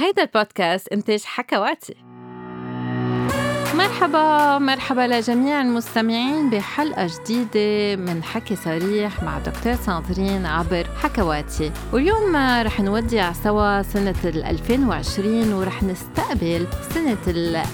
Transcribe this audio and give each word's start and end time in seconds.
هيدا 0.00 0.22
البودكاست 0.22 0.88
إنتاج 0.88 1.22
حكواتي. 1.24 1.94
مرحبا 3.74 4.58
مرحبا 4.58 5.00
لجميع 5.00 5.60
المستمعين 5.60 6.50
بحلقة 6.50 7.06
جديدة 7.06 7.96
من 8.02 8.22
حكي 8.22 8.56
صريح 8.56 9.22
مع 9.22 9.38
دكتور 9.38 9.74
ساندرين 9.74 10.46
عبر 10.46 10.86
حكواتي. 11.02 11.72
واليوم 11.92 12.36
رح 12.36 12.80
نودع 12.80 13.32
سوا 13.32 13.82
سنة 13.82 14.14
2020 14.24 15.52
ورح 15.52 15.82
نستقبل 15.82 16.66
سنة 16.94 17.18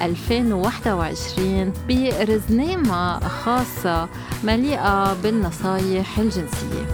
2021 0.03 1.73
برزنامة 1.89 3.29
خاصة 3.29 4.09
مليئة 4.45 5.15
بالنصايح 5.23 6.19
الجنسية. 6.19 6.87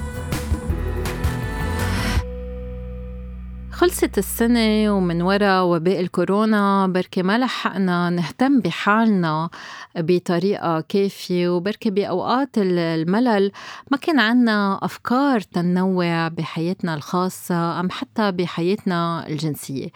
خلصت 3.72 4.18
السنة 4.18 4.96
ومن 4.96 5.22
وراء 5.22 5.64
وباء 5.64 6.00
الكورونا 6.00 6.86
بركي 6.86 7.22
ما 7.22 7.38
لحقنا 7.38 8.10
نهتم 8.10 8.60
بحالنا 8.60 9.50
بطريقة 9.96 10.80
كافية 10.80 11.48
وبركي 11.48 11.90
بأوقات 11.90 12.50
الملل 12.58 13.52
ما 13.90 13.96
كان 13.96 14.20
عنا 14.20 14.78
أفكار 14.82 15.40
تنوع 15.40 16.28
بحياتنا 16.28 16.94
الخاصة 16.94 17.80
أم 17.80 17.90
حتى 17.90 18.32
بحياتنا 18.32 19.26
الجنسية. 19.28 19.88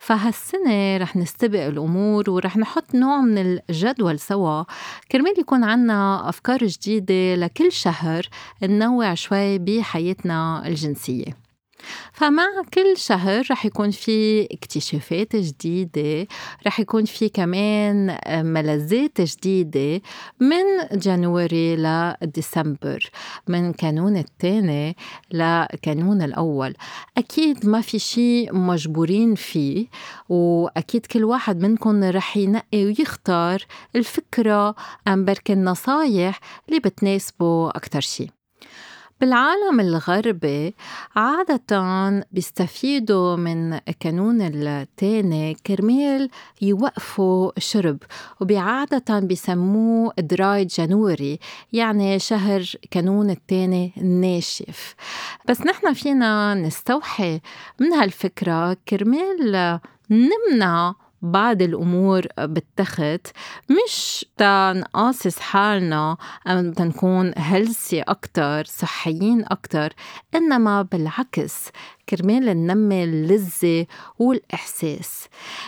فهالسنة 0.00 0.96
رح 0.96 1.16
نستبق 1.16 1.66
الأمور 1.66 2.30
ورح 2.30 2.56
نحط 2.56 2.94
نوع 2.94 3.20
من 3.20 3.38
الجدول 3.70 4.18
سوا. 4.18 4.64
كرمال 5.12 5.40
يكون 5.40 5.64
عنا 5.64 6.28
أفكار 6.28 6.66
جديدة 6.66 7.34
لكل 7.34 7.72
شهر 7.72 8.28
ننوع 8.62 9.14
شوي 9.14 9.58
بحياتنا 9.58 10.66
الجنسية. 10.66 11.51
فمع 12.12 12.46
كل 12.74 12.96
شهر 12.96 13.44
رح 13.50 13.66
يكون 13.66 13.90
في 13.90 14.44
اكتشافات 14.52 15.36
جديدة 15.36 16.26
رح 16.66 16.80
يكون 16.80 17.04
في 17.04 17.28
كمان 17.28 18.18
ملذات 18.28 19.20
جديدة 19.20 20.02
من 20.40 20.64
جانوري 20.92 21.76
لديسمبر 21.76 23.10
من 23.48 23.72
كانون 23.72 24.16
الثاني 24.16 24.96
لكانون 25.32 26.22
الأول. 26.22 26.74
أكيد 27.18 27.66
ما 27.66 27.80
في 27.80 27.98
شيء 27.98 28.54
مجبورين 28.54 29.34
فيه 29.34 29.86
وأكيد 30.28 31.06
كل 31.06 31.24
واحد 31.24 31.60
منكم 31.60 32.04
رح 32.04 32.36
ينقي 32.36 32.84
ويختار 32.84 33.62
الفكرة 33.96 34.74
أم 35.08 35.24
بركي 35.24 35.52
النصايح 35.52 36.40
اللي 36.68 36.80
بتناسبه 36.80 37.70
أكتر 37.70 38.00
شيء 38.00 38.30
بالعالم 39.22 39.80
الغربي 39.80 40.74
عادة 41.16 42.24
بيستفيدوا 42.32 43.36
من 43.36 43.78
كانون 43.78 44.40
التاني 44.42 45.56
كرمال 45.66 46.30
يوقفوا 46.62 47.52
شرب 47.58 47.98
وبعادة 48.40 49.18
بيسموه 49.18 50.12
دراي 50.18 50.64
جانوري 50.64 51.38
يعني 51.72 52.18
شهر 52.18 52.64
كانون 52.90 53.30
التاني 53.30 53.92
ناشف. 54.02 54.94
بس 55.48 55.60
نحن 55.60 55.92
فينا 55.92 56.54
نستوحي 56.54 57.40
من 57.80 57.92
هالفكرة 57.92 58.76
كرمال 58.88 59.80
نمنع 60.10 60.94
بعض 61.22 61.62
الأمور 61.62 62.26
بالتخت 62.38 63.26
مش 63.70 64.26
تنقاصص 64.36 65.38
حالنا 65.38 66.16
أو 66.46 66.72
تنكون 66.72 67.32
هلسي 67.36 68.00
أكتر 68.02 68.64
صحيين 68.64 69.44
أكتر 69.50 69.92
إنما 70.34 70.82
بالعكس 70.82 71.68
كرمال 72.08 72.44
ننمي 72.44 73.04
اللذة 73.04 73.86
والإحساس. 74.18 75.24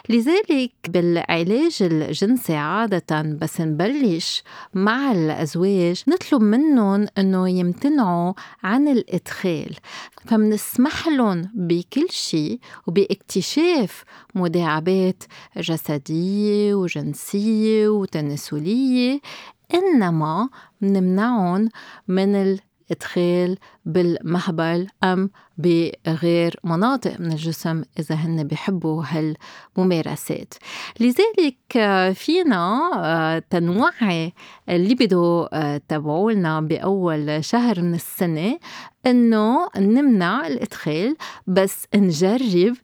لذلك 0.08 0.72
بالعلاج 0.88 1.78
الجنسي 1.80 2.54
عادة 2.54 3.22
بس 3.22 3.60
نبلش 3.60 4.42
مع 4.74 5.12
الأزواج 5.12 6.02
نطلب 6.08 6.42
منهم 6.42 7.06
أنه 7.18 7.48
يمتنعوا 7.48 8.32
عن 8.62 8.88
الإدخال. 8.88 9.74
فمنسمح 10.26 11.08
لهم 11.08 11.50
بكل 11.54 12.06
شيء 12.10 12.58
وباكتشاف 12.86 14.04
مداعبات 14.34 15.22
جسدية 15.56 16.74
وجنسية 16.74 17.88
وتناسلية 17.88 19.20
إنما 19.74 20.48
منمنعهم 20.80 21.68
من 22.08 22.58
إدخال 22.90 23.58
بالمهبل 23.84 24.86
أم 25.04 25.30
بغير 25.58 26.56
مناطق 26.64 27.20
من 27.20 27.32
الجسم 27.32 27.82
إذا 27.98 28.14
هن 28.14 28.44
بيحبوا 28.44 29.04
هالممارسات. 29.08 30.54
لذلك 31.00 32.12
فينا 32.14 32.90
آه، 32.94 33.42
تنوعي 33.50 34.32
اللي 34.68 34.94
بدو 34.94 35.42
آه، 35.42 35.80
تبعولنا 35.88 36.60
بأول 36.60 37.44
شهر 37.44 37.82
من 37.82 37.94
السنة 37.94 38.58
إنه 39.06 39.68
نمنع 39.76 40.46
الإدخال 40.46 41.16
بس 41.46 41.86
نجرب 41.94 42.76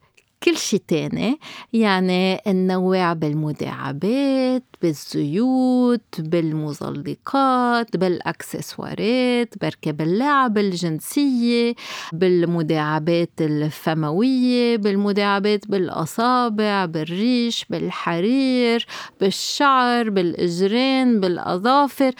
كل 0.42 0.56
شيء 0.56 0.82
تاني. 0.88 1.38
يعني 1.72 2.40
ننوع 2.46 3.12
بالمداعبات 3.12 4.64
بالزيوت 4.82 6.20
بالمزلقات 6.20 7.96
بالأكسسوارات 7.96 9.54
بركة 9.60 9.90
باللعب 9.90 10.58
الجنسية 10.58 11.74
بالمداعبات 12.12 13.30
الفموية 13.40 14.76
بالمداعبات 14.76 15.68
بالأصابع 15.68 16.84
بالريش 16.84 17.64
بالحرير 17.70 18.86
بالشعر 19.20 20.10
بالإجرين 20.10 21.20
بالأظافر. 21.20 22.12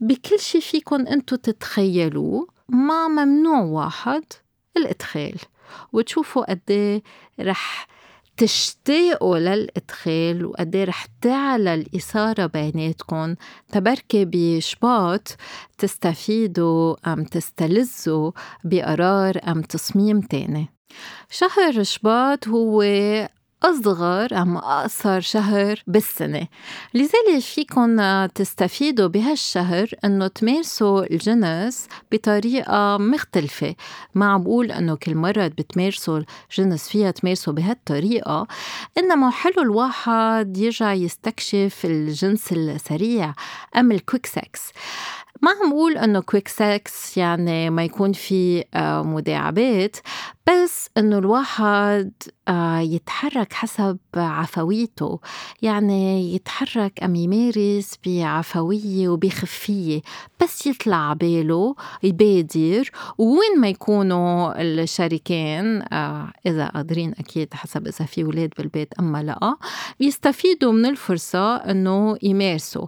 بكل 0.00 0.38
شيء 0.38 0.60
فيكن 0.60 1.06
أنتو 1.06 1.36
تتخيلوه 1.36 2.46
ما 2.68 3.08
ممنوع 3.08 3.60
واحد 3.60 4.24
الإدخال. 4.76 5.34
وتشوفوا 5.92 6.50
قد 6.50 6.60
إيه 6.70 7.02
رح 7.42 7.86
تشتاقوا 8.36 9.38
للإدخال 9.38 10.46
وقد 10.46 10.76
إيه 10.76 10.84
رح 10.84 11.06
تعلى 11.22 11.74
الإثارة 11.74 12.46
بيناتكم. 12.46 13.34
تبركي 13.72 14.24
بشباط 14.24 15.36
تستفيدوا 15.78 17.12
أم 17.12 17.24
تستلذوا 17.24 18.32
بقرار 18.64 19.40
أم 19.48 19.62
تصميم 19.62 20.20
تاني. 20.20 20.68
شهر 21.30 21.82
شباط 21.82 22.48
هو 22.48 22.82
أصغر 23.62 24.42
أم 24.42 24.56
أقصر 24.56 25.20
شهر 25.20 25.82
بالسنة. 25.86 26.46
لذلك 26.94 27.38
فيكن 27.40 28.28
تستفيدوا 28.34 29.06
بهالشهر 29.06 29.88
أنه 30.04 30.26
تمارسوا 30.26 31.12
الجنس 31.12 31.88
بطريقة 32.12 32.96
مختلفة. 32.98 33.74
ما 34.14 34.26
عم 34.26 34.42
بقول 34.42 34.72
أنه 34.72 34.94
كل 34.96 35.14
مرة 35.14 35.46
بتمارسوا 35.46 36.20
الجنس 36.50 36.88
فيها 36.88 37.10
تمارسوا 37.10 37.52
بهالطريقة 37.52 38.46
إنما 38.98 39.30
حلو 39.30 39.62
الواحد 39.62 40.56
يرجع 40.56 40.92
يستكشف 40.92 41.80
الجنس 41.84 42.52
السريع 42.52 43.34
أم 43.76 43.92
ال 43.92 44.26
quick 44.26 44.55
sex 44.55 44.72
ما 45.42 45.50
عم 45.50 45.70
بقول 45.70 45.98
إنه 45.98 46.20
quick 46.20 46.48
sex 46.48 47.16
يعني 47.16 47.70
ما 47.70 47.84
يكون 47.84 48.12
في 48.12 48.64
آه، 48.74 49.02
مداعبات 49.02 49.96
بس 50.46 50.90
إنه 50.98 51.18
الواحد 51.18 52.12
آه، 52.48 52.78
يتحرك 52.78 53.52
حسب 53.52 53.98
عفويته. 54.16 55.20
يعني 55.62 56.34
يتحرك 56.34 57.02
أم 57.04 57.14
يمارس 57.14 57.94
بعفوية 58.06 59.08
وبخفية 59.08 60.00
بس 60.42 60.66
يطلع 60.66 61.12
باله 61.12 61.74
يبادر 62.02 62.90
وين 63.18 63.60
ما 63.60 63.68
يكونوا 63.68 64.60
الشريكين 64.62 65.82
آه، 65.92 66.32
إذا 66.46 66.66
قادرين 66.66 67.14
أكيد 67.18 67.54
حسب 67.54 67.86
إذا 67.86 68.04
في 68.04 68.22
أولاد 68.22 68.50
بالبيت 68.58 68.94
اما 68.98 69.22
لا 69.22 69.56
يستفيدوا 70.00 70.72
من 70.72 70.86
الفرصة 70.86 71.56
إنه 71.56 72.16
يمارسوا. 72.22 72.86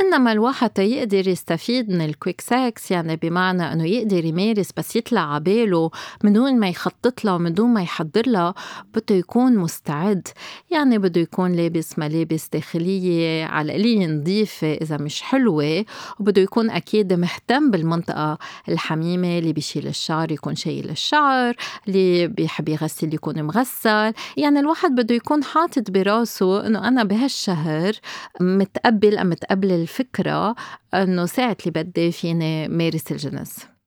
إنما 0.00 0.32
الواحد 0.32 0.78
يقدر 0.78 1.28
يستفيد 1.28 1.90
من 1.90 2.00
ال 2.00 2.40
quick 2.40 2.71
sex 2.71 2.90
يعني 2.90 3.16
بمعنى 3.16 3.72
إنه 3.72 3.84
يقدر 3.84 4.24
يمارس 4.24 4.70
بس 4.76 4.96
يطلع 4.96 5.34
عباله 5.34 5.90
من 6.24 6.32
دون 6.32 6.60
ما 6.60 6.68
يخطط 6.68 7.24
لها 7.24 7.34
ومن 7.34 7.54
دون 7.54 7.70
ما 7.70 7.82
يحضر 7.82 8.22
لها 8.26 8.54
بده 8.94 9.14
يكون 9.14 9.56
مستعد. 9.56 10.28
يعني 10.70 10.98
بده 10.98 11.20
يكون 11.20 11.52
لابس 11.52 11.98
ملابس 11.98 12.48
داخلية 12.52 13.44
على 13.44 13.76
القليل 13.76 14.20
نظيفة 14.20 14.72
إذا 14.72 14.96
مش 14.96 15.22
حلوة 15.22 15.84
وبده 16.20 16.42
يكون 16.42 16.70
أكيد 16.70 17.12
مهتم 17.12 17.70
بالمنطقة 17.70 18.38
الحميمة 18.68 19.38
اللي 19.38 19.52
بيشيل 19.52 19.86
الشعر 19.86 20.32
يكون 20.32 20.54
شايل 20.54 20.90
الشعر 20.90 21.54
اللي 21.88 22.26
بيحب 22.26 22.68
يغسل 22.68 23.14
يكون 23.14 23.42
مغسل. 23.42 24.12
يعني 24.36 24.60
الواحد 24.60 24.90
بده 24.94 25.14
يكون 25.14 25.44
حاطط 25.44 25.90
براسه 25.90 26.66
إنه 26.66 26.88
أنا 26.88 27.04
بهالشهر 27.04 27.92
متقبل 28.40 29.18
أم 29.18 29.28
متقبل 29.30 29.70
الفكرة 29.88 30.54
إنه 30.94 31.26
ساعة 31.26 31.56
اللي 31.66 31.82
بدي 31.82 32.12
فيني 32.12 32.68
مارس 32.68 33.12
الجنس. 33.12 33.77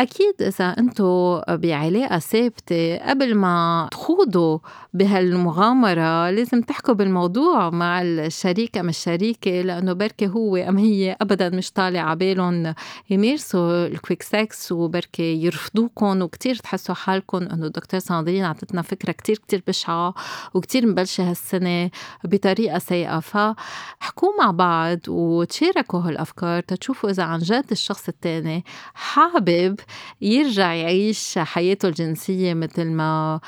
أكيد 0.00 0.34
إذا 0.42 0.64
أنتو 0.64 1.40
بعلاقة 1.48 2.18
ثابتة 2.18 2.96
قبل 2.96 3.34
ما 3.34 3.88
تخوضوا 3.90 4.58
بهالمغامرة 4.94 6.30
لازم 6.30 6.62
تحكوا 6.62 6.94
بالموضوع 6.94 7.70
مع 7.70 8.02
الشريك 8.02 8.78
أم 8.78 8.88
الشريكة 8.88 9.50
لأنه 9.50 9.92
بركي 9.92 10.28
هو 10.28 10.56
أم 10.56 10.78
هي 10.78 11.16
أبدا 11.20 11.48
مش 11.48 11.70
طالع 11.70 12.00
عبالهم 12.00 12.74
يمارسوا 13.10 13.86
ال 13.86 14.22
quick 14.22 14.53
sex 14.53 14.72
وبركي 14.72 15.44
يرفضوكم 15.44 16.22
وكتير 16.22 16.54
تحسوا 16.54 16.94
حالكم 16.94 17.42
إنه 17.42 17.68
دكتور 17.68 18.00
ساندرين 18.00 18.44
عطتنا 18.44 18.82
فكرة 18.82 19.12
كتير 19.12 19.38
كتير 19.38 19.62
بشعة 19.66 20.14
وكتير 20.54 20.86
مبلشة 20.86 21.30
هالسنة 21.30 21.90
بطريقة 22.24 22.78
سيئة. 22.78 23.20
فحكوا 23.20 24.28
مع 24.38 24.50
بعض 24.50 24.98
وتشاركوا 25.08 26.00
هالأفكار 26.00 26.62
تشوفوا 26.62 27.10
إذا 27.10 27.22
عن 27.22 27.38
جد 27.38 27.66
الشخص 27.70 28.08
التاني 28.08 28.64
حابب 28.94 29.76
يرجع 30.20 30.74
يعيش 30.74 31.38
حياته 31.38 31.88
الجنسية 31.88 32.54
مثل 32.54 32.90
ما 32.90 33.40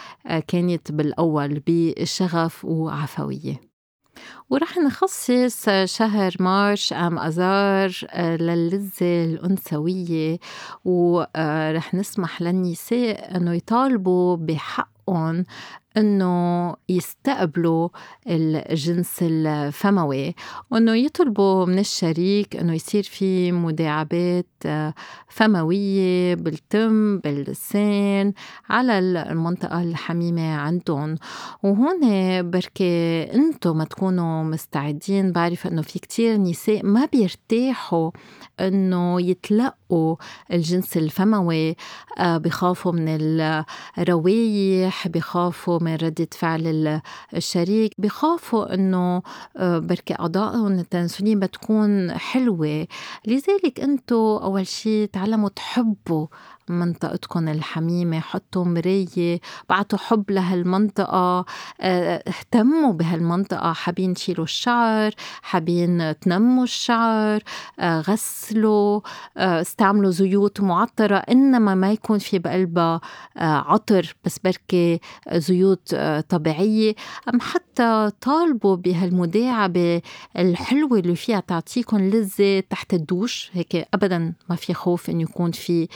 كانت 0.48 0.92
بالأول 0.92 1.62
بشغف 1.66 2.64
وعفوية. 2.64 3.74
ورح 4.50 4.78
نخصص 4.78 5.68
شهر 5.84 6.32
مارش 6.40 6.92
أم 6.92 7.18
أذار 7.18 7.90
للذة 8.18 9.24
الأنثوية 9.24 10.38
ورح 10.84 11.94
نسمح 11.94 12.42
للنساء 12.42 13.36
أنه 13.36 13.52
يطالبوا 13.54 14.36
بحقهم 14.36 15.44
إنه 15.96 16.74
يستقبلوا 16.88 17.88
الجنس 18.26 19.18
الفموي 19.22 20.34
وإنه 20.70 20.94
يطلبوا 20.94 21.66
من 21.66 21.78
الشريك 21.78 22.56
إنه 22.56 22.74
يصير 22.74 23.02
في 23.02 23.52
مداعبات 23.52 24.46
فموية 25.28 26.34
بالتم 26.34 27.18
باللسان 27.18 28.32
على 28.68 28.98
المنطقة 28.98 29.82
الحميمة 29.82 30.54
عندهم. 30.54 31.16
وهون 31.62 32.00
بركي 32.50 33.22
أنتم 33.34 33.76
ما 33.76 33.84
تكونوا 33.84 34.42
مستعدين 34.42 35.32
بعرف 35.32 35.66
إنه 35.66 35.82
في 35.82 35.98
كتير 35.98 36.36
نساء 36.36 36.86
ما 36.86 37.08
بيرتاحوا 37.12 38.10
إنه 38.60 39.20
يتلقوا 39.22 40.16
الجنس 40.52 40.96
الفموي 40.96 41.76
آه، 42.18 42.36
بخافوا 42.36 42.92
من 42.92 43.08
الروايح 43.98 45.08
بخافوا 45.08 45.78
من 45.84 45.94
ردة 45.94 46.28
فعل 46.32 47.00
الشريك 47.34 47.92
بخافوا 47.98 48.74
إنه 48.74 49.22
آه، 49.56 49.78
بركي 49.78 50.14
أعضائهم 50.14 50.78
التناسلية 50.78 51.34
ما 51.36 51.46
تكون 51.46 52.12
حلوة. 52.18 52.86
لذلك 53.26 53.80
انتو 53.80 54.36
أول 54.36 54.66
شي 54.66 55.06
تعلموا 55.06 55.48
تحبوا 55.48 56.26
منطقتكم 56.68 57.48
الحميمة 57.48 58.20
حطوا 58.20 58.64
مراية 58.64 59.40
بعتوا 59.68 59.98
حب 59.98 60.30
لهالمنطقة. 60.30 61.44
آه، 61.80 62.22
اهتموا 62.28 62.92
بهالمنطقة. 62.92 63.72
حابين 63.72 64.14
تشيلوا 64.14 64.44
الشعر 64.44 65.14
حابين 65.42 66.18
تنموا 66.18 66.64
الشعر 66.64 67.42
آه، 67.78 68.00
غسلوا 68.00 69.00
آه، 69.36 69.60
استعملوا 69.60 70.10
زيوت 70.10 70.60
معطرة. 70.60 71.16
إنما 71.16 71.74
ما 71.74 71.92
يكون 71.92 72.18
في 72.18 72.38
بقلبها 72.38 73.00
عطر 73.36 74.16
بس 74.24 74.38
بركي 74.38 75.00
زيوت 75.32 75.94
طبيعية. 76.28 76.94
أم 77.34 77.40
حتى 77.40 78.10
طالبوا 78.20 78.76
بهالمداعبة 78.76 80.02
الحلوة 80.38 80.98
اللي 80.98 81.16
فيها 81.16 81.40
تعطيكم 81.40 81.98
لذة 81.98 82.60
تحت 82.70 82.94
الدوش. 82.94 83.50
هيك 83.52 83.88
أبدا 83.94 84.32
ما 84.48 84.56
في 84.56 84.74
خوف 84.74 85.10
إنه 85.10 85.22
يكون 85.22 85.50
في 85.50 85.88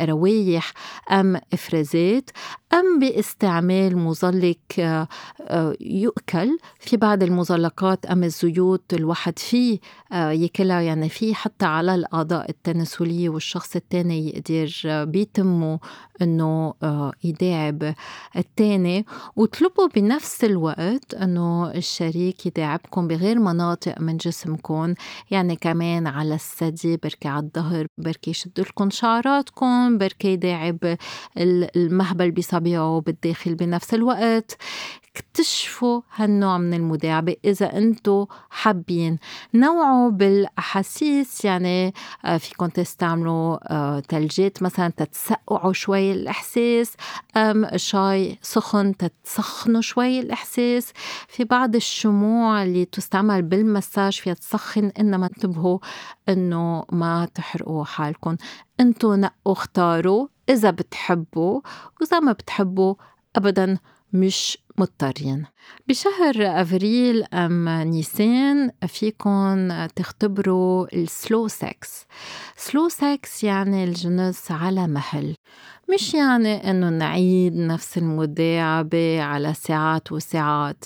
روايح 0.00 0.72
أم 1.10 1.40
إفرازات 1.52 2.30
أم 2.74 2.98
باستعمال 2.98 3.98
مزلق 3.98 4.56
آه، 4.78 5.08
آه، 5.40 5.76
يؤكل 5.80 6.58
في 6.80 6.96
بعض 6.96 7.22
المزلقات 7.22 8.06
أم 8.06 8.24
الزيوت 8.24 8.94
الواحد 8.94 9.38
فيه 9.38 9.78
آه، 10.12 10.30
ياكلها 10.30 10.80
يعني 10.80 11.08
في 11.08 11.34
حتى 11.34 11.66
على 11.66 11.94
الأعضاء 11.94 12.50
التناسلية 12.50 13.28
والشخص 13.28 13.76
التاني 13.76 14.28
يقدر 14.28 15.04
بيتمه 15.04 15.78
إنه 16.22 16.74
يداعب 17.24 17.94
التاني. 18.36 19.06
وطلبوا 19.36 19.88
بنفس 19.94 20.44
الوقت 20.44 21.14
إنه 21.14 21.70
الشريك 21.70 22.46
يداعبكم 22.46 23.08
بغير 23.08 23.38
مناطق 23.38 24.00
من 24.00 24.16
جسمكم 24.16 24.94
يعني 25.30 25.56
كمان 25.56 26.06
على 26.06 26.34
الثدي 26.34 26.96
بركي 26.96 27.28
على 27.28 27.46
الظهر 27.46 27.86
بركي 27.98 28.30
يشد 28.30 28.60
لكم 28.60 28.90
شعراتكم 28.90 29.98
بركي 29.98 30.28
يداعب 30.28 30.96
المهبل 31.36 32.30
بصبع 32.30 32.61
بيعوا 32.62 33.00
بالداخل 33.00 33.54
بنفس 33.54 33.94
الوقت. 33.94 34.56
اكتشفوا 35.16 36.00
هالنوع 36.14 36.58
من 36.58 36.74
المداعبة 36.74 37.36
إذا 37.44 37.78
أنتوا 37.78 38.26
حابين. 38.50 39.18
نوعوا 39.54 40.10
بالأحاسيس 40.10 41.44
يعني 41.44 41.94
آه، 42.24 42.36
فيكم 42.36 42.66
تستعملوا 42.66 44.00
تلجات 44.00 44.58
آه، 44.58 44.64
مثلا 44.64 44.88
تتسقعوا 44.88 45.72
شوي 45.72 46.12
الإحساس 46.12 46.92
أم 47.36 47.68
شاي 47.76 48.38
سخن 48.42 48.96
تتسخنوا 48.96 49.80
شوي 49.80 50.20
الإحساس. 50.20 50.92
في 51.28 51.44
بعض 51.44 51.74
الشموع 51.74 52.62
اللي 52.62 52.84
تستعمل 52.84 53.42
بالمساج 53.42 54.20
فيها 54.20 54.34
تسخن 54.34 54.92
إنما 55.00 55.26
انتبهوا 55.26 55.78
إنه 56.28 56.84
ما 56.92 57.28
تحرقوا 57.34 57.84
حالكم. 57.84 58.36
أنتوا 58.80 59.16
نقوا 59.16 59.52
اختاروا 59.52 60.26
إذا 60.48 60.70
بتحبوا 60.70 61.60
وإذا 62.00 62.20
ما 62.20 62.32
بتحبوا 62.32 62.94
أبدا 63.36 63.78
مش 64.12 64.58
مضطرين. 64.78 65.44
بشهر 65.88 66.34
أفريل 66.38 67.24
أم 67.34 67.68
نيسان 67.68 68.70
فيكن 68.86 69.88
تختبروا 69.96 70.86
ال 70.94 71.05
slow 71.05 71.48
sex. 71.48 72.04
سلو 72.56 72.88
سكس 72.88 73.44
يعني 73.44 73.84
الجنس 73.84 74.50
على 74.50 74.86
مهل 74.86 75.34
مش 75.94 76.14
يعني 76.14 76.70
إنه 76.70 76.88
نعيد 76.88 77.56
نفس 77.56 77.98
المداعبة 77.98 79.22
على 79.22 79.54
ساعات 79.54 80.12
وساعات 80.12 80.84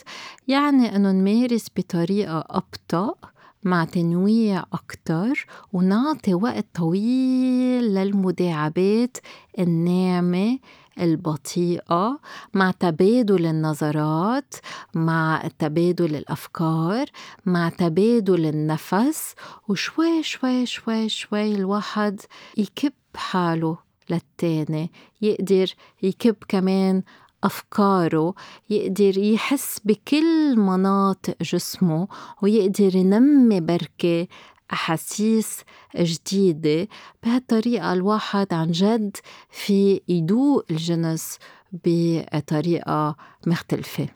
يعني 0.48 0.96
إنه 0.96 1.12
نمارس 1.12 1.66
بطريقة 1.76 2.44
أبطأ 2.50 3.14
مع 3.62 3.84
تنويع 3.84 4.64
أكتر 4.72 5.46
ونعطي 5.72 6.34
وقت 6.34 6.66
طويل 6.74 7.94
للمداعبات 7.94 9.16
الناعمة 9.58 10.58
البطيئة 11.00 12.18
مع 12.54 12.70
تبادل 12.70 13.46
النظرات 13.46 14.54
مع 14.94 15.48
تبادل 15.58 16.16
الأفكار 16.16 17.06
مع 17.46 17.68
تبادل 17.68 18.46
النفس 18.46 19.34
وشوي 19.68 20.22
شوي 20.22 20.66
شوي 20.66 21.08
شوي 21.08 21.54
الواحد 21.54 22.20
يكب 22.56 22.92
حاله 23.16 23.78
للتاني 24.10 24.90
يقدر 25.22 25.74
يكب 26.02 26.36
كمان 26.48 27.02
أفكاره 27.44 28.34
يقدر 28.70 29.18
يحس 29.18 29.80
بكل 29.84 30.56
مناطق 30.56 31.36
جسمه 31.42 32.08
ويقدر 32.42 32.96
ينمي 32.96 33.60
بركة 33.60 34.26
أحاسيس 34.72 35.60
جديدة 35.96 36.88
بهالطريقة 37.22 37.92
الواحد 37.92 38.54
عن 38.54 38.70
جد 38.70 39.16
في 39.50 40.00
يدوق 40.08 40.64
الجنس 40.70 41.38
بطريقة 41.72 43.16
مختلفة. 43.46 44.08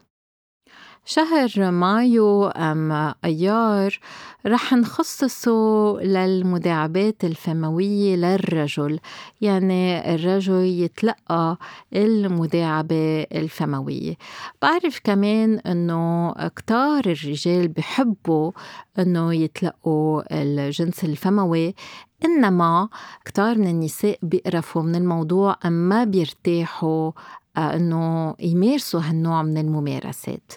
شهر 1.12 1.70
مايو 1.70 2.46
أم 2.46 3.14
أيار 3.24 3.98
رح 4.46 4.72
نخصصه 4.72 5.96
للمداعبات 6.02 7.24
الفموية 7.24 8.16
للرجل 8.16 9.00
يعني 9.40 10.14
الرجل 10.14 10.54
يتلقى 10.54 11.58
المداعبة 11.92 13.22
الفموية. 13.22 14.14
بعرف 14.62 15.00
كمان 15.04 15.58
أنه 15.58 16.32
كتار 16.32 17.02
الرجال 17.06 17.68
بحبوا 17.68 18.52
أنه 18.98 19.34
يتلقوا 19.34 20.22
الجنس 20.42 21.04
الفموي 21.04 21.74
إنما 22.24 22.88
كتار 23.24 23.58
من 23.58 23.66
النساء 23.66 24.18
بيقرفوا 24.22 24.82
من 24.82 24.94
الموضوع 24.94 25.56
أم 25.64 25.72
ما 25.72 26.04
بيرتاحوا 26.04 27.12
آه، 27.56 27.76
إنه 27.76 28.34
يمارسوا 28.40 29.00
هالنوع 29.00 29.42
من 29.42 29.58
الممارسات. 29.58 30.52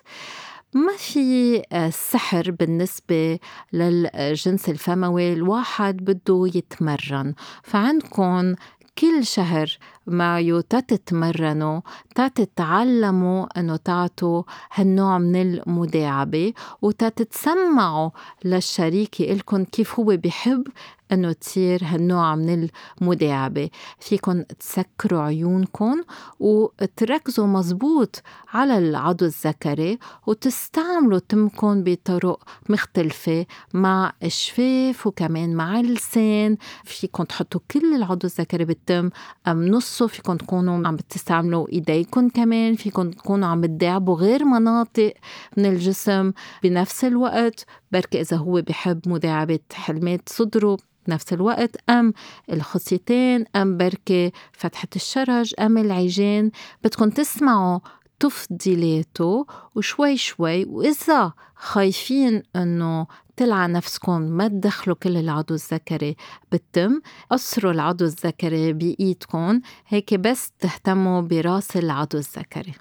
ما 0.75 0.97
في 0.97 1.61
آه، 1.71 1.89
سحر 1.89 2.51
بالنسبة 2.51 3.39
للجنس 3.73 4.69
الفموي؟ 4.69 5.33
الواحد 5.33 5.97
بده 5.97 6.47
يتمرن. 6.55 7.33
فعندكم 7.63 8.55
كل 8.97 9.25
شهر 9.25 9.77
معه 10.07 10.61
تتتمرنوا 10.61 11.81
تتتعلموا 12.15 13.59
انه 13.59 13.75
تعطوا 13.75 14.43
هالنوع 14.73 15.17
من 15.17 15.35
المداعبة 15.35 16.53
وتتسمعوا 16.81 18.09
للشريك 18.45 19.21
إلكن 19.21 19.65
كيف 19.65 19.99
هو 19.99 20.05
بحب 20.05 20.67
انه 21.11 21.31
تصير 21.31 21.79
هالنوع 21.83 22.35
من 22.35 22.69
المداعبة. 23.01 23.69
فيكن 23.99 24.45
تسكروا 24.59 25.21
عيونكم 25.21 26.03
وتركزوا 26.39 27.47
مزبوط 27.47 28.21
على 28.53 28.77
العضو 28.77 29.25
الذكري 29.25 29.99
وتستعملوا 30.27 31.19
تمكن 31.19 31.83
بطرق 31.83 32.43
مختلفة 32.69 33.45
مع 33.73 34.13
الشفاف 34.23 35.07
وكمان 35.07 35.55
مع 35.55 35.79
اللسان. 35.79 36.57
فيكن 36.83 37.27
تحطوا 37.27 37.61
كل 37.71 37.95
العضو 37.95 38.27
الذكري 38.27 38.65
بالتم 38.65 39.09
أم 39.47 39.63
نصه 39.93 40.07
فيكن 40.07 40.37
تكونوا 40.37 40.87
عم 40.87 40.97
تستعملوا 40.97 41.69
إيديكم 41.69 42.29
كمان 42.29 42.75
فيكن 42.75 43.11
تكونوا 43.11 43.47
عم 43.47 43.65
تداعبوا 43.65 44.15
غير 44.15 44.45
مناطق 44.45 45.13
من 45.57 45.65
الجسم 45.65 46.31
بنفس 46.63 47.05
الوقت. 47.05 47.65
بركي 47.91 48.21
إذا 48.21 48.37
هو 48.37 48.61
بحب 48.61 49.09
مداعبة 49.09 49.59
حلمات 49.73 50.29
صدره 50.29 50.77
بنفس 51.07 51.33
الوقت 51.33 51.89
أم 51.89 52.13
الخصيتين 52.51 53.45
أم 53.55 53.77
بركة 53.77 54.31
فتحة 54.51 54.87
الشرج 54.95 55.53
أم 55.59 55.77
العيجين 55.77 56.51
بدكم 56.83 57.09
تسمعوا 57.09 57.79
تفضيلاته 58.23 59.45
وشوي 59.75 60.17
شوي 60.17 60.65
وإذا 60.65 61.33
خايفين 61.55 62.43
إنه 62.55 63.07
تلعى 63.37 63.67
نفسكم 63.67 64.21
ما 64.21 64.47
تدخلوا 64.47 64.95
كل 64.95 65.17
العضو 65.17 65.53
الذكري 65.53 66.15
بالتم 66.51 67.01
قصروا 67.29 67.71
العضو 67.71 68.05
الذكري 68.05 68.73
بإيدكم 68.73 69.61
هيك 69.87 70.13
بس 70.13 70.51
تهتموا 70.59 71.21
براس 71.21 71.77
العضو 71.77 72.17
الذكري. 72.17 72.73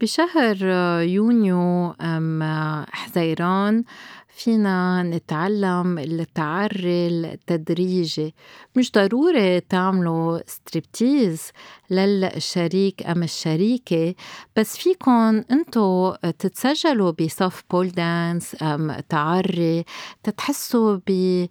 بشهر 0.00 0.56
يونيو 1.02 1.94
حزيران 2.92 3.84
فينا 4.38 5.02
نتعلم 5.02 5.98
التعري 5.98 7.06
التدريجي. 7.08 8.34
مش 8.76 8.92
ضروري 8.92 9.60
تعملوا 9.60 10.38
ستريبتيز 10.46 11.42
للشريك 11.90 13.06
أم 13.06 13.22
الشريكة 13.22 14.14
بس 14.56 14.76
فيكن 14.76 15.44
انتو 15.50 16.14
تتسجلوا 16.38 17.10
بصف 17.10 17.62
pole 17.70 17.88
dance 17.88 18.62
أم 18.62 18.92
تعري 19.08 19.84
تتحسوا 20.22 20.98
ب 21.08 21.46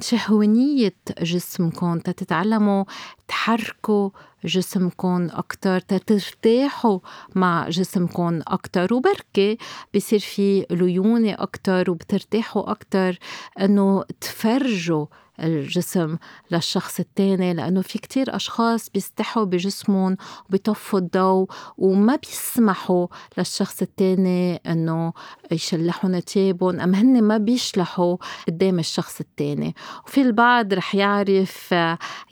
شهوانية 0.00 0.94
جسمكم 1.22 1.98
تتعلموا 1.98 2.84
تحركوا 3.28 4.10
جسمكم 4.44 5.28
أكتر 5.30 5.80
ترتاحوا 5.80 6.98
مع 7.34 7.68
جسمكم 7.68 8.40
أكتر 8.48 8.94
وبركي 8.94 9.58
بصير 9.94 10.18
في 10.18 10.66
ليونة 10.70 11.36
أكتر 11.38 11.90
وبترتاحوا 11.90 12.70
أكتر 12.70 13.18
إنه 13.60 14.04
تفرجوا 14.20 15.06
الجسم 15.42 16.16
للشخص 16.50 17.00
التاني 17.00 17.54
لأنه 17.54 17.80
في 17.80 17.98
كتير 17.98 18.36
أشخاص 18.36 18.90
بيستحوا 18.90 19.44
بجسمهم 19.44 20.16
وبيطفوا 20.48 20.98
الضوء 20.98 21.48
وما 21.78 22.16
بيسمحوا 22.16 23.06
للشخص 23.38 23.82
التاني 23.82 24.56
إنه 24.56 25.12
يشلحوا 25.52 26.10
نتيابهم 26.10 26.80
أم 26.80 26.94
هن 26.94 27.22
ما 27.22 27.38
بيشلحوا 27.38 28.16
قدام 28.48 28.78
الشخص 28.78 29.20
التاني. 29.20 29.74
وفي 30.06 30.22
البعض 30.22 30.74
رح 30.74 30.94
يعرف 30.94 31.74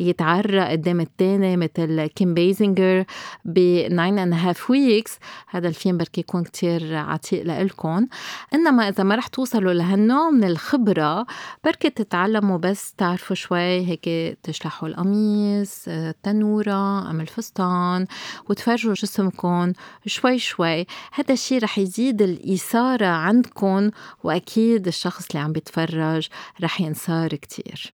يتعرى 0.00 0.61
قدام 0.61 1.00
التاني 1.00 1.57
مثل 1.57 2.07
كيم 2.07 2.35
بيزنجر 2.35 3.05
ب 3.45 3.88
9 3.88 4.25
and 4.25 4.33
a 4.33 4.37
half 4.37 4.61
weeks. 4.71 5.12
هذا 5.49 5.69
الفيلم 5.69 5.97
بركي 5.97 6.21
يكون 6.21 6.45
كتير 6.45 6.97
عتيق 6.97 7.43
لإلكم. 7.43 8.07
إنما 8.55 8.88
إذا 8.88 9.05
ما 9.05 9.15
رح 9.15 9.27
توصلوا 9.27 9.73
لهالنوع 9.73 10.31
من 10.31 10.45
الخبرة 10.45 11.27
بركي 11.65 11.91
تتعلموا 11.91 12.59
بس 12.59 12.95
تعرفوا 12.99 13.37
شوي 13.37 13.87
هيك 13.87 14.38
تشلحوا 14.43 14.88
القميص 14.88 15.85
التنورة 15.88 17.11
أم 17.11 17.21
الفستان 17.21 18.07
وتفرجوا 18.50 18.95
جسمكم 18.95 19.73
شوي 20.07 20.38
شوي. 20.38 20.87
هذا 21.12 21.33
الشيء 21.33 21.62
رح 21.62 21.78
يزيد 21.78 22.23
الإثارة 22.23 23.07
عندكم 23.07 23.90
وأكيد 24.25 24.87
الشخص 24.87 25.26
اللي 25.31 25.45
عم 25.45 25.52
بيتفرج 25.52 26.28
رح 26.62 26.81
ينصار 26.81 27.28
كتير. 27.28 27.93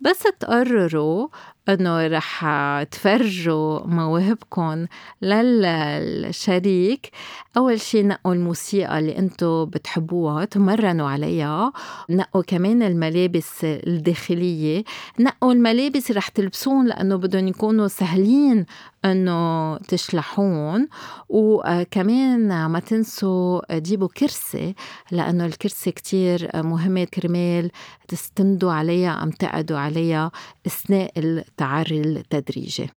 بس 0.00 0.22
تقرروا 0.40 1.28
انه 1.72 2.06
رح 2.06 2.46
تفرجوا 2.90 3.86
مواهبكم 3.86 4.86
للشريك. 5.22 7.10
أول 7.56 7.80
شي 7.80 8.02
نقوا 8.02 8.34
الموسيقى 8.34 8.98
اللي 8.98 9.18
أنتم 9.18 9.64
بتحبوها 9.64 10.44
تمرنوا 10.44 11.08
عليها. 11.08 11.72
نقوا 12.10 12.42
كمان 12.42 12.82
الملابس 12.82 13.64
الداخلية. 13.64 14.84
نقوا 15.20 15.52
الملابس 15.52 16.10
رح 16.10 16.28
تلبسون 16.28 16.86
لأنه 16.86 17.16
بدهم 17.16 17.48
يكونوا 17.48 17.88
سهلين 17.88 18.66
إنه 19.04 19.76
تشلحون. 19.76 20.88
وكمان 21.28 22.66
ما 22.66 22.80
تنسوا 22.80 23.78
تجيبوا 23.78 24.08
كرسي 24.08 24.74
لأنه 25.10 25.46
الكرسي 25.46 25.90
كتير 25.90 26.50
مهمة 26.54 27.04
كرمال 27.04 27.70
تستندوا 28.08 28.72
عليها 28.72 29.22
أم 29.22 29.30
تقعدوا 29.30 29.78
عليها 29.78 30.30
أثناء 30.66 31.12
التعري 31.60 32.00
التدريجي. 32.00 32.90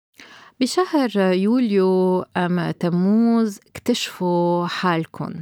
بشهر 0.62 1.18
يوليو 1.18 2.26
أم 2.38 2.72
تموز 2.72 3.60
اكتشفوا 3.68 4.68
حالكم 4.68 5.34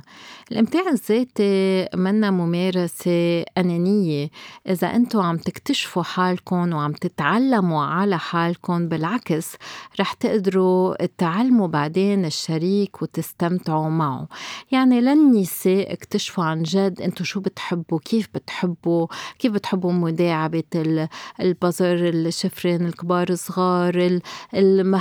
الإمتاع 0.51 0.81
الذاتي 0.89 1.88
منا 1.95 2.31
ممارسة 2.31 3.41
أنانية. 3.57 4.29
إذا 4.69 4.88
أنتوا 4.88 5.23
عم 5.23 5.38
تكتشفوا 5.38 6.03
حالكم 6.03 6.73
وعم 6.73 6.91
تتعلموا 6.91 7.83
على 7.83 8.19
حالكم 8.19 8.88
بالعكس 8.88 9.55
رح 9.99 10.13
تقدروا 10.13 11.05
تعلموا 11.05 11.67
بعدين 11.67 12.25
الشريك 12.25 13.01
وتستمتعوا 13.01 13.89
معه. 13.89 14.27
يعني 14.71 15.01
للنساء 15.01 15.93
اكتشفوا 15.93 16.43
عن 16.43 16.63
جد 16.63 17.01
أنتوا 17.01 17.25
شو 17.25 17.39
بتحبوا 17.39 17.99
كيف 17.99 18.29
بتحبوا 18.35 19.07
كيف 19.39 19.51
بتحبوا 19.51 19.91
مداعبة 19.91 21.07
البزر 21.41 22.09
الشفرين 22.09 22.85
الكبار 22.85 23.29
الصغار 23.29 24.19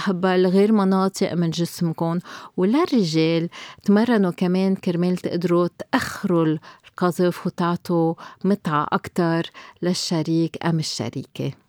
المهبل 0.08 0.46
غير 0.46 0.72
مناطق 0.72 1.32
من 1.32 1.50
جسمكم 1.50 2.18
وللرجال 2.56 3.48
تمرنوا 3.84 4.30
كمان 4.30 4.74
كرمال 4.74 5.16
تقدروا 5.16 5.68
تأخروا 5.78 6.56
القذف 6.88 7.46
وتعطوا 7.46 8.14
متعة 8.44 8.86
أكتر 8.92 9.50
للشريك 9.82 10.66
أم 10.66 10.78
الشريكة. 10.78 11.67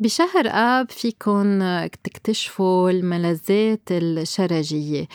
بشهر 0.00 0.46
آب 0.46 0.90
فيكن 0.90 1.88
تكتشفوا 2.04 2.90
الملذات 2.90 3.80
الشرجية. 3.90 5.08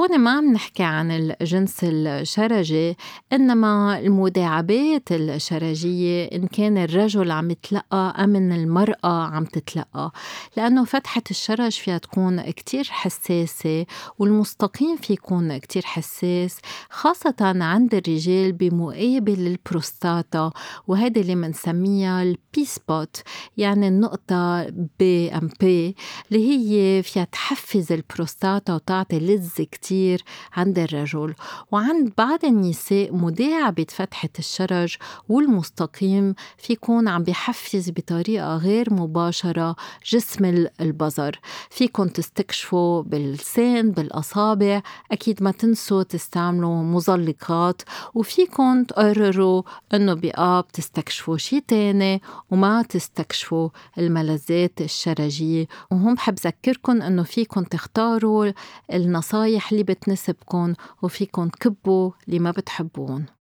هون 0.00 0.18
ما 0.18 0.30
عم 0.30 0.52
نحكي 0.52 0.82
عن 0.82 1.10
الجنس 1.10 1.78
الشرجي 1.82 2.96
إنما 3.32 3.98
المداعبات 3.98 5.12
الشرجية 5.12 6.24
إن 6.24 6.46
كان 6.46 6.78
الرجل 6.78 7.30
عم 7.30 7.50
يتلقى 7.50 8.14
أم 8.18 8.36
إن 8.36 8.52
المرأة 8.52 9.26
عم 9.26 9.44
تتلقى. 9.44 10.12
لأنه 10.56 10.84
فتحة 10.84 11.22
الشرج 11.30 11.72
فيها 11.72 11.98
تكون 11.98 12.40
كتير 12.50 12.84
حساسة 12.84 13.86
والمستقيم 14.18 14.96
في 14.96 15.12
يكون 15.12 15.56
كتير 15.56 15.82
حساس 15.84 16.58
خاصة 16.90 17.34
عند 17.40 17.94
الرجال 17.94 18.52
بمقابل 18.52 19.46
البروستاتا 19.46 20.50
وهيدي 20.86 21.20
اللي 21.20 21.34
منسميها 21.34 22.22
ال 22.22 22.64
P-spot 22.64 23.22
يعني 23.56 23.88
النقطة 23.88 24.27
نقطة 24.32 24.72
P 24.98 25.30
أم 25.30 25.50
P 25.60 25.96
اللي 26.32 26.48
هي 26.50 27.02
فيها 27.02 27.24
تحفز 27.24 27.92
البروستاتا 27.92 28.74
وتعطي 28.74 29.18
لذة 29.18 29.62
كتير 29.72 30.22
عند 30.52 30.78
الرجل. 30.78 31.34
وعند 31.72 32.12
بعض 32.18 32.44
النساء 32.44 33.14
مداعبة 33.14 33.86
فتحة 33.88 34.28
الشرج 34.38 34.96
والمستقيم 35.28 36.34
في 36.58 36.72
يكون 36.72 37.08
عم 37.08 37.22
بحفز 37.22 37.90
بطريقة 37.90 38.56
غير 38.56 38.94
مباشرة 38.94 39.76
جسم 40.06 40.44
البظر 40.80 41.40
فيكن 41.70 42.12
تستكشفوا 42.12 43.02
باللسان 43.02 43.90
بالأصابع 43.90 44.82
أكيد 45.12 45.42
ما 45.42 45.50
تنسوا 45.50 46.02
تستعملوا 46.02 46.82
مزلقات. 46.82 47.82
وفيكن 48.14 48.86
تقرروا 48.88 49.62
إنه 49.94 50.14
بقاب 50.14 50.68
تستكشفوا 50.68 51.36
شي 51.36 51.60
تاني 51.60 52.22
وما 52.50 52.82
تستكشفوا 52.82 53.68
الم 53.98 54.17
الملذات 54.20 54.80
الشرجية. 54.80 55.66
وهم 55.90 56.14
بحب 56.14 56.34
ذكركن 56.34 57.02
إنه 57.02 57.22
فيكن 57.22 57.68
تختاروا 57.68 58.52
النصايح 58.92 59.72
اللي 59.72 59.82
بتناسبكن 59.82 60.74
وفيكن 61.02 61.50
تكبوا 61.50 62.10
اللي 62.28 62.38
ما 62.38 62.50
بتحبون. 62.50 63.37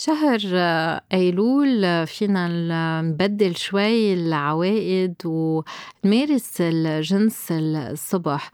شهر 0.00 0.40
أيلول 1.12 2.06
فينا 2.06 2.48
نبدل 3.02 3.56
شوي 3.56 4.14
العوائد 4.14 5.14
ونمارس 5.24 6.60
الجنس 6.60 7.46
الصبح. 7.52 8.50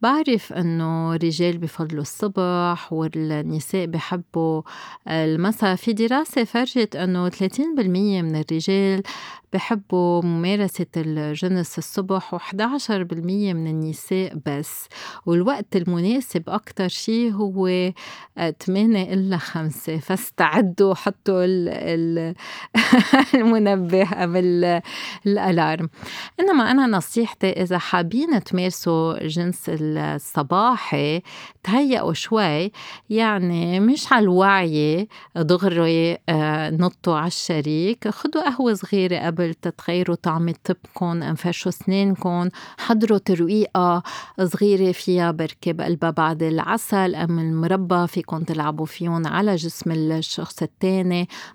بعرف 0.00 0.52
إنه 0.52 1.14
الرجال 1.14 1.58
بفضلوا 1.58 2.02
الصبح 2.02 2.92
والنساء 2.92 3.86
بحبوا 3.86 4.62
المساء. 5.08 5.76
في 5.76 5.92
دراسة 5.92 6.44
فرجت 6.44 6.96
إنه 6.96 7.28
30% 7.28 8.22
من 8.22 8.36
الرجال 8.36 9.02
بحبوا 9.52 10.22
ممارسة 10.22 10.86
الجنس 10.96 11.78
الصبح 11.78 12.34
و11% 12.34 12.90
من 13.54 13.66
النساء 13.66 14.32
بس. 14.46 14.88
والوقت 15.26 15.76
المناسب 15.76 16.42
أكتر 16.48 16.88
شي 16.88 17.32
هو 17.32 17.92
8 18.60 19.12
إلا 19.12 19.36
5 19.36 19.98
فاستعدوا 19.98 20.87
حطوا 20.94 21.44
المنبه 23.34 24.24
أم 24.24 24.36
الألارم. 25.26 25.88
إنما 26.40 26.70
أنا 26.70 26.86
نصيحتي 26.86 27.50
إذا 27.50 27.78
حابين 27.78 28.44
تمارسوا 28.44 29.20
الجنس 29.20 29.64
الصباحي 29.68 31.22
تهيئوا 31.62 32.12
شوي. 32.12 32.72
يعني 33.10 33.80
مش 33.80 34.12
على 34.12 34.22
الوعي 34.22 35.08
دغري 35.36 36.18
آه، 36.28 36.70
نطوا 36.70 37.16
على 37.16 37.26
الشريك. 37.26 38.08
خدوا 38.08 38.42
قهوة 38.42 38.74
صغيرة 38.74 39.18
قبل 39.18 39.54
تتغيروا 39.54 40.16
طعمة 40.16 40.54
طبكم 40.64 41.22
انفرشوا 41.22 41.70
سنينكم. 41.70 42.48
حضروا 42.78 43.18
ترويقة 43.18 44.02
صغيرة 44.44 44.92
فيها 44.92 45.30
بركي 45.30 45.72
بقلبها 45.72 46.10
بعد 46.10 46.42
العسل 46.42 47.14
أم 47.14 47.38
المربى 47.38 48.06
فيكم 48.06 48.42
تلعبوا 48.42 48.86
فيهم 48.86 49.26
على 49.26 49.56
جسم 49.56 49.90
الشخص 49.90 50.62
التاني. 50.62 50.77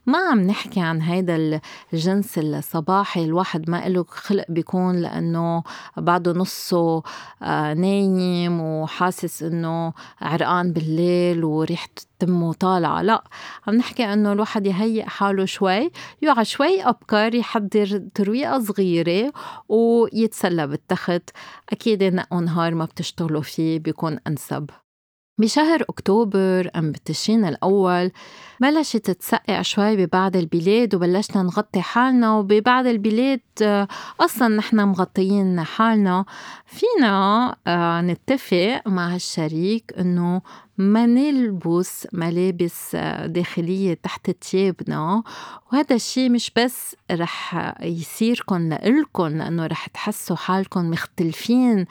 ما 0.05 0.17
عم 0.31 0.41
نحكي 0.41 0.79
عن 0.79 1.01
هيدا 1.01 1.61
الجنس 1.93 2.37
الصباحي 2.37 3.23
الواحد 3.23 3.69
ما 3.69 3.87
له 3.87 4.05
خلق 4.09 4.45
بيكون 4.49 4.95
لأنه 4.95 5.63
بعده 5.97 6.31
نصه 6.31 7.03
آه، 7.41 7.73
نايم 7.73 8.61
وحاسس 8.61 9.43
إنه 9.43 9.93
عرقان 10.21 10.73
بالليل 10.73 11.43
وريحة 11.43 11.89
تمه 12.19 12.53
طالعة 12.53 13.01
لا 13.01 13.23
عم 13.67 13.75
نحكي 13.75 14.13
إنه 14.13 14.31
الواحد 14.31 14.65
يهيئ 14.65 15.05
حاله 15.05 15.45
شوي 15.45 15.91
يقعد 16.21 16.45
شوي 16.45 16.83
ابكر 16.83 17.35
يحضر 17.35 18.01
ترويقة 18.15 18.59
صغيرة 18.59 19.31
ويتسلى 19.69 20.67
بالتخت. 20.67 21.29
أكيد 21.69 22.03
نقوا 22.03 22.41
نهار 22.41 22.75
ما 22.75 22.85
بتشتغلوا 22.85 23.41
فيه 23.41 23.79
بيكون 23.79 24.19
أنسب. 24.27 24.69
بشهر 25.37 25.81
أكتوبر 25.81 26.69
أم 26.75 26.91
بالتشرين 26.91 27.45
الأول 27.45 28.11
بلشت 28.59 29.11
تسقع 29.11 29.61
شوي 29.61 30.05
ببعض 30.05 30.35
البلاد 30.35 30.95
وبلشنا 30.95 31.43
نغطي 31.43 31.81
حالنا 31.81 32.35
وببعض 32.35 32.87
البلاد 32.87 33.39
آه، 33.61 33.87
أصلا 34.19 34.47
نحن 34.47 34.79
مغطيين 34.79 35.63
حالنا. 35.63 36.25
فينا 36.65 37.55
آه، 37.67 38.01
نتفق 38.01 38.81
مع 38.85 39.15
الشريك 39.15 39.93
إنه 39.99 40.41
ما 40.77 41.05
نلبس 41.05 42.07
ملابس 42.13 42.95
آه، 42.95 43.25
داخلية 43.25 43.93
تحت 43.93 44.29
تيابنا 44.29 45.23
وهذا 45.71 45.95
الشيء 45.95 46.29
مش 46.29 46.51
بس 46.57 46.95
رح 47.11 47.73
يصيركن 47.81 48.69
لإلكن 48.69 49.37
لأنه 49.37 49.67
رح 49.67 49.87
تحسوا 49.87 50.35
حالكم 50.35 50.89
مختلفين 50.89 51.85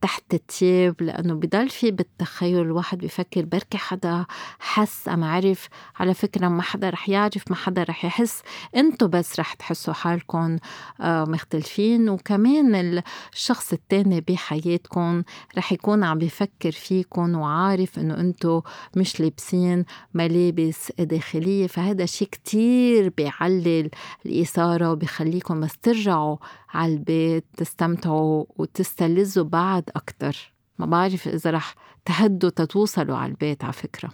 تحت 0.00 0.34
التياب 0.34 1.02
لأنه 1.02 1.34
بضل 1.34 1.68
في 1.68 1.90
بالتخيل 1.90 2.60
الواحد 2.60 2.98
بفكر 2.98 3.44
بركي 3.44 3.78
حدا 3.78 4.26
حس 4.58 5.08
أم 5.08 5.24
عرف. 5.24 5.68
على 6.00 6.14
فكرة 6.14 6.48
ما 6.48 6.62
حدا 6.62 6.90
رح 6.90 7.08
يعرف 7.08 7.42
ما 7.50 7.56
حدا 7.56 7.82
رح 7.82 8.04
يحس. 8.04 8.42
انتو 8.76 9.08
بس 9.08 9.40
رح 9.40 9.54
تحسوا 9.54 9.94
حالكم 9.94 10.56
آه، 11.00 11.24
مختلفين. 11.24 12.08
وكمان 12.08 13.02
الشخص 13.32 13.72
التاني 13.72 14.20
بحياتكم 14.20 15.22
رح 15.56 15.72
يكون 15.72 16.04
عم 16.04 16.18
بفكر 16.18 16.72
فيكم 16.72 17.34
وعارف 17.34 17.98
انه 18.10 18.20
انتو 18.20 18.62
مش 18.96 19.20
لابسين 19.20 19.84
ملابس 20.14 20.92
داخلية 20.98 21.66
فهذا 21.66 22.06
شيء 22.06 22.28
كتير 22.28 23.08
بيعلل 23.08 23.90
الإثارة 24.26 24.90
وبيخليكم 24.90 25.60
بس 25.60 25.78
ترجعوا 25.78 26.36
على 26.70 26.92
البيت 26.92 27.44
تستمتعوا 27.56 28.44
وتستلذوا 28.56 29.44
بعد 29.44 29.84
أكتر. 29.96 30.52
ما 30.78 30.86
بعرف 30.86 31.28
إذا 31.28 31.50
رح 31.50 31.74
تهدوا 32.04 32.50
تتوصلوا 32.50 33.16
على 33.16 33.30
البيت 33.30 33.64
على 33.64 33.72
فكرة. 33.72 34.10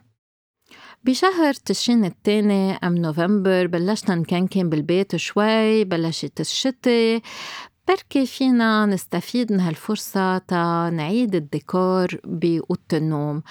بشهر 1.04 1.54
تشرين 1.54 2.04
التاني 2.04 2.72
أم 2.72 2.94
نوفمبر 2.98 3.66
بلشنا 3.66 4.14
نكنكن 4.14 4.68
بالبيت 4.68 5.16
شوي 5.16 5.84
بلشت 5.84 6.40
الشتاء 6.40 7.20
بركي 7.88 8.26
فينا 8.26 8.86
نستفيد 8.86 9.52
من 9.52 9.60
هالفرصة 9.60 10.38
تا 10.38 10.90
نعيد 10.92 11.34
الديكور 11.34 12.06
بأوضة 12.24 12.80
النوم. 12.92 13.42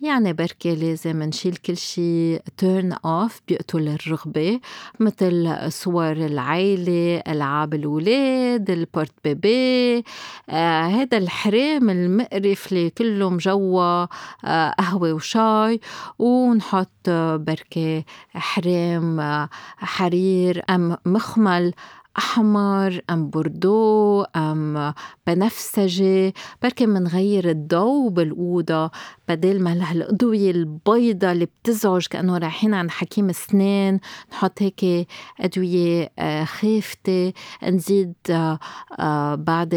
يعني 0.00 0.32
بركي 0.32 0.74
لازم 0.74 1.22
نشيل 1.22 1.56
كل 1.56 1.76
شي 1.76 2.38
turn 2.38 2.92
off 3.04 3.40
بيقتل 3.48 3.88
الرغبة 3.88 4.60
مثل 5.00 5.56
صور 5.68 6.12
العيلة 6.12 7.22
ألعاب 7.28 7.74
الولاد 7.74 8.70
ال 8.70 9.12
porte-bébé. 9.24 10.04
آه 10.50 11.08
الحرام 11.12 11.90
المقرف 11.90 12.72
اللي 12.72 12.90
كله 12.90 13.30
مجوا 13.30 14.06
آه 14.44 14.70
قهوة 14.78 15.12
وشاي 15.12 15.80
ونحط 16.18 17.10
بركي 17.34 18.04
حرام 18.34 19.20
آه 19.20 19.48
حرير 19.78 20.62
أم 20.70 20.96
مخمل. 21.06 21.74
أحمر 22.18 23.00
أم 23.10 23.30
بوردو 23.30 24.22
أم 24.36 24.94
بنفسجي 25.26 26.34
بركي 26.62 26.86
منغير 26.86 27.50
الضوء 27.50 28.08
بالأوضة 28.10 28.90
بدل 29.28 29.62
ما 29.62 29.90
هالأضوية 29.90 30.50
البيضة 30.50 31.32
اللي 31.32 31.46
بتزعج 31.46 32.06
كأنه 32.06 32.38
رايحين 32.38 32.74
عند 32.74 32.90
حكيم 32.90 33.28
أسنان 33.28 34.00
نحط 34.32 34.62
هيك 34.62 35.08
أدوية 35.40 36.12
آه، 36.18 36.44
خافتة 36.44 37.32
نزيد 37.62 38.14
آه، 38.30 38.58
آه، 38.98 39.34
بعد 39.34 39.68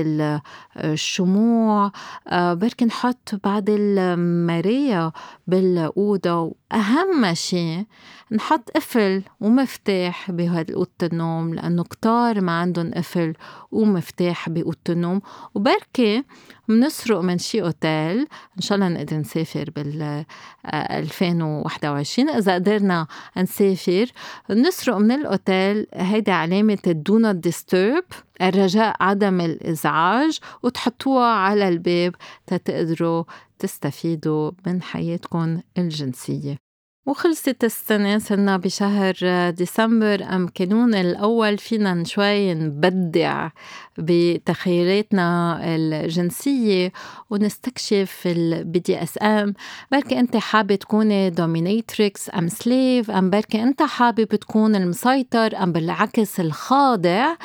الشموع. 0.77 1.91
بركي 2.31 2.85
نحط 2.85 3.39
بعد 3.43 3.65
المرايا 3.69 5.11
بالأوضة. 5.47 6.55
وأهم 6.71 7.33
شيء 7.33 7.85
نحط 8.31 8.69
قفل 8.75 9.23
ومفتاح 9.41 10.31
بهاد 10.31 10.71
أوضة 10.71 10.89
النوم 11.03 11.53
لأنه 11.53 11.83
كتار 11.83 12.24
ما 12.33 12.59
عندهم 12.59 12.91
قفل 12.91 13.33
ومفتاح 13.71 14.49
بأوضة 14.49 14.77
النوم 14.89 15.21
وبركي 15.55 16.23
منسرق 16.67 17.19
من 17.19 17.37
شي 17.37 17.61
أوتيل. 17.61 18.27
إن 18.57 18.61
شاء 18.61 18.75
الله 18.75 18.89
نقدر 18.89 19.17
نسافر 19.17 19.69
بال 19.75 20.25
2021 20.65 22.29
إذا 22.29 22.53
قدرنا 22.53 23.07
نسافر 23.37 24.05
نسرق 24.49 24.97
من 24.97 25.11
الأوتيل. 25.11 25.87
هيدي 25.93 26.31
علامة 26.31 26.79
ال 26.87 26.97
do 26.97 27.17
not 27.19 27.35
disturb 27.35 28.03
الرجاء 28.41 28.95
عدم 28.99 29.41
الإزعاج. 29.41 30.39
وتحطوها 30.63 31.33
على 31.33 31.67
الباب 31.67 32.15
تتقدروا 32.47 33.23
تستفيدوا 33.59 34.51
من 34.67 34.81
حياتكم 34.81 35.61
الجنسية. 35.77 36.64
وخلصت 37.05 37.63
السنة 37.63 38.17
صرنا 38.19 38.57
بشهر 38.57 39.15
ديسمبر 39.49 40.23
أم 40.23 40.47
كانون 40.47 40.95
الأول 40.95 41.57
فينا 41.57 42.03
شوي 42.03 42.53
نبدع. 42.53 43.49
بتخيلاتنا 43.97 45.59
الجنسية 45.63 46.91
ونستكشف 47.29 48.21
ال 48.25 48.79
BDSM 48.79 49.53
بركي 49.91 50.19
أنت 50.19 50.37
حابة 50.37 50.75
تكوني 50.75 51.29
dominatrix 51.29 52.29
أم 52.35 52.47
slave 52.47 53.11
أم 53.11 53.29
بركي 53.29 53.63
أنت 53.63 53.83
حابب 53.83 54.35
تكون 54.35 54.75
المسيطر 54.75 55.63
أم 55.63 55.71
بالعكس 55.71 56.39
الخاضع. 56.39 57.35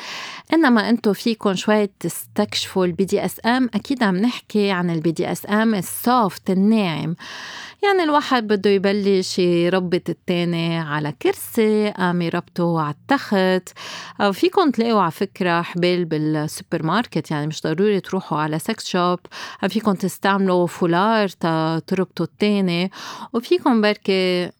إنما 0.53 0.89
أنتو 0.89 1.13
فيكم 1.13 1.55
شوي 1.55 1.89
تستكشفوا 1.99 2.85
ال 2.85 3.05
BDSM 3.05 3.69
أكيد 3.73 4.03
عم 4.03 4.17
نحكي 4.17 4.71
عن 4.71 4.89
ال 4.89 5.11
BDSM 5.11 5.75
ال 5.75 5.90
soft 5.90 6.49
الناعم. 6.49 7.15
يعني 7.83 8.03
الواحد 8.03 8.47
بده 8.47 8.69
يبلش 8.69 9.39
يربط 9.39 10.09
التاني 10.09 10.77
على 10.77 11.13
كرسي 11.21 11.89
قام 11.89 12.21
يربطه 12.21 12.81
على 12.81 12.93
التخت. 12.93 13.69
فيكم 14.31 14.71
تلاقوا 14.71 15.01
على 15.01 15.11
فكرة 15.11 15.61
حبال 15.61 16.05
بالسوبر 16.41 16.83
ماركت 16.83 17.31
يعني 17.31 17.47
مش 17.47 17.61
ضروري 17.61 17.99
تروحوا 17.99 18.37
على 18.37 18.59
sex 18.59 18.87
shop 18.87 19.19
فيكم 19.69 19.93
تستعملوا 19.93 20.67
فولار 20.67 21.27
تربطوا 21.79 22.25
التاني. 22.25 22.91
وفيكم 23.33 23.81
بركي 23.81 24.51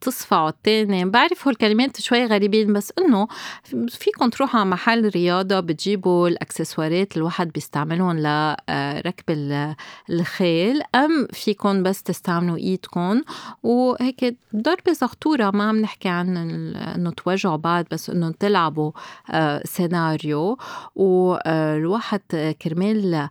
تصفعوا 0.00 0.48
التاني. 0.48 1.04
بعرف 1.04 1.44
هو 1.46 1.50
الكلمات 1.50 2.00
شوي 2.00 2.26
غريبين 2.26 2.72
بس 2.72 2.92
إنه 2.98 3.28
فيكم 3.88 4.30
تروحوا 4.30 4.60
على 4.60 4.68
محل 4.68 5.08
رياضة 5.08 5.60
بتجيبوا 5.60 6.28
الأكسسوارات 6.28 7.16
الواحد 7.16 7.52
بيستعملهم 7.52 8.18
لركب 8.18 9.24
الخيل 10.10 10.82
أم 10.94 11.26
فيكم 11.32 11.82
بس 11.82 12.02
تستعملوا 12.02 12.56
إيدكم 12.56 13.22
وهيك 13.62 14.36
ضربة 14.56 14.92
زغطورة 14.92 15.50
ما 15.50 15.64
عم 15.68 15.76
نحكي 15.80 16.08
عن 16.08 16.36
إنه 16.76 17.10
توجعوا 17.10 17.56
بعض 17.56 17.84
بس 17.90 18.10
إنه 18.10 18.30
تلعبوا 18.30 18.92
سيناريو 19.64 20.58
والواحد 20.94 22.54
كرمال 22.62 23.28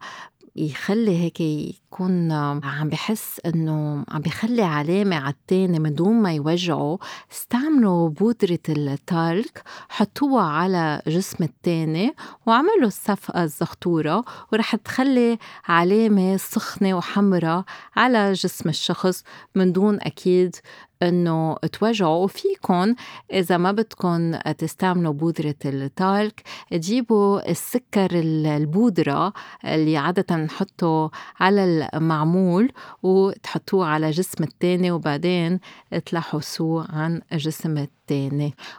يخلّي 0.56 1.18
هيك 1.18 1.42
يكون 1.42 2.32
عم 2.32 2.90
بحس 2.90 3.42
إنه 3.46 4.06
عم 4.10 4.22
بيخلّي 4.22 4.62
علامة 4.62 5.16
على 5.16 5.34
التاني 5.34 5.80
من 5.80 5.96
دون 5.96 6.14
ما 6.14 6.34
يوجعه، 6.34 7.00
استعملوا 7.32 8.10
بودرة 8.10 8.60
التلك 8.70 9.64
حطّوها 9.90 10.44
على 10.44 11.02
جسم 11.08 11.44
التاني 11.44 12.16
وعملوا 12.46 12.88
الصفقة 12.88 13.44
الزغطورة 13.44 14.26
ورح 14.54 14.76
تخلّي 14.76 15.38
علامة 15.66 16.38
سخنة 16.38 16.94
وحمرا 16.94 17.64
على 17.96 18.34
جسم 18.34 18.70
الشخص 18.70 19.24
من 19.56 19.72
دون 19.72 20.00
أكيد 20.02 20.56
إنه 21.04 21.56
توجعوا 21.56 22.24
وفيكن 22.24 22.96
إذا 23.34 23.58
ما 23.58 23.72
بدكن 23.72 24.40
تستعملوا 24.58 25.14
بودرة 25.14 25.56
التالك 25.66 26.44
تجيبوا 26.72 27.52
السكر 27.52 28.10
البودرة 28.14 29.34
اللي 29.66 29.98
عادة 29.98 30.36
نحطّه 30.36 31.12
على 31.40 31.90
المعمول 31.94 32.72
وتحطّوه 33.04 33.86
على 33.86 34.12
جسم 34.12 34.44
التاني 34.44 34.92
وبعدين 34.92 35.60
تلحسوه 36.06 36.88
عن 36.92 37.22
جسم 37.34 37.78
التاني 37.78 38.05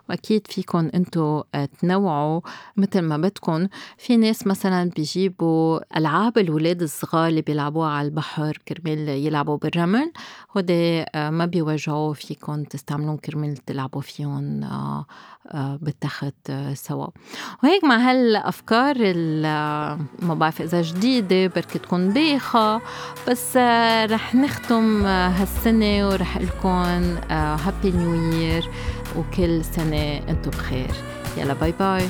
وأكيد 0.09 0.47
فيكن 0.47 0.91
انتو 0.95 1.43
تنوعوا 1.81 2.41
متل 2.77 3.03
ما 3.03 3.17
بدكن 3.17 3.69
في 3.99 4.17
ناس 4.17 4.47
مثلا 4.47 4.91
بيجيبوا 4.97 5.99
ألعاب 5.99 6.39
الولاد 6.39 6.83
الصغار 6.83 7.29
اللي 7.29 7.43
بيلعبوها 7.43 7.89
على 7.89 8.09
البحر 8.09 8.59
كرمال 8.69 9.09
يلعبوا 9.09 9.57
بالرمل. 9.57 10.13
هودي 10.57 11.05
ما 11.15 11.47
بيوجعوا 11.47 12.15
فيكن 12.15 12.69
تستعملون 12.69 13.17
كرمال 13.17 13.57
تلعبوا 13.57 14.01
فيهم 14.01 14.61
بالتخت 15.55 16.53
سوا. 16.75 17.07
وهيك 17.63 17.85
مع 17.85 17.97
هالأفكار 17.97 18.97
ما 20.23 20.35
بعرف 20.35 20.63
إذا 20.63 20.83
جديدة 20.83 21.47
بركي 21.47 21.79
تكون 21.79 22.13
بايخة. 22.13 22.81
بس 23.29 23.57
رح 24.11 24.35
نختم 24.35 25.07
هالسنة 25.07 26.09
ورح 26.09 26.39
لكم 26.39 26.69
happy 27.31 27.91
new 27.91 28.15
year 28.15 28.71
وكل 29.19 29.65
سنة 29.65 30.17
أنتم 30.29 30.51
بخير. 30.51 30.91
يلا 31.37 31.55
bye 31.55 31.73
bye. 31.81 32.09